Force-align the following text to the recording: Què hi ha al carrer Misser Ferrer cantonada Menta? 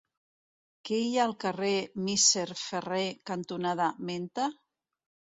Què 0.87 0.95
hi 1.01 1.09
ha 1.17 1.25
al 1.29 1.33
carrer 1.43 1.73
Misser 2.07 2.45
Ferrer 2.61 3.03
cantonada 3.31 3.91
Menta? 4.09 4.47